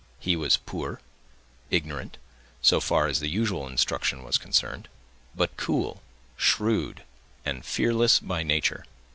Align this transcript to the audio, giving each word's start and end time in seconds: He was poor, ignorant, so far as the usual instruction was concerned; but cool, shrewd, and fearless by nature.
He 0.19 0.35
was 0.35 0.57
poor, 0.57 0.99
ignorant, 1.69 2.17
so 2.59 2.79
far 2.81 3.05
as 3.05 3.19
the 3.19 3.29
usual 3.29 3.67
instruction 3.67 4.23
was 4.23 4.39
concerned; 4.39 4.87
but 5.35 5.55
cool, 5.57 6.01
shrewd, 6.35 7.03
and 7.45 7.63
fearless 7.63 8.17
by 8.19 8.41
nature. 8.41 8.83